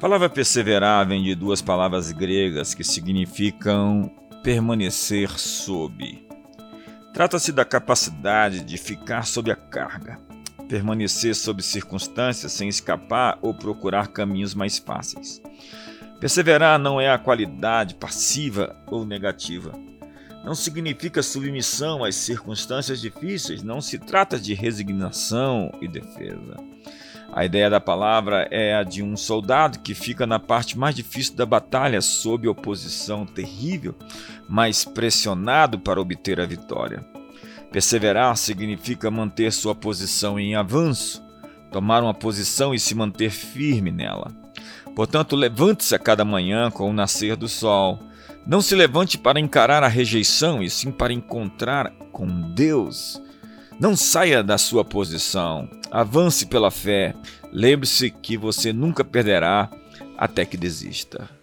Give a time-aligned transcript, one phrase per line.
[0.00, 4.10] palavra perseverar vem de duas palavras gregas que significam
[4.42, 6.26] permanecer sob.
[7.12, 10.18] Trata-se da capacidade de ficar sob a carga,
[10.66, 15.42] permanecer sob circunstâncias sem escapar ou procurar caminhos mais fáceis.
[16.18, 19.72] Perseverar não é a qualidade passiva ou negativa.
[20.44, 26.56] Não significa submissão às circunstâncias difíceis, não se trata de resignação e defesa.
[27.32, 31.36] A ideia da palavra é a de um soldado que fica na parte mais difícil
[31.36, 33.94] da batalha sob oposição terrível,
[34.48, 37.04] mas pressionado para obter a vitória.
[37.70, 41.22] Perseverar significa manter sua posição em avanço,
[41.70, 44.32] tomar uma posição e se manter firme nela.
[44.96, 48.00] Portanto, levante-se a cada manhã com o nascer do sol.
[48.46, 53.20] Não se levante para encarar a rejeição, e sim para encontrar com Deus.
[53.78, 55.68] Não saia da sua posição.
[55.90, 57.14] Avance pela fé.
[57.52, 59.70] Lembre-se que você nunca perderá
[60.18, 61.39] até que desista.